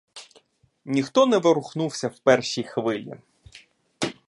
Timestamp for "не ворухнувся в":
1.25-2.19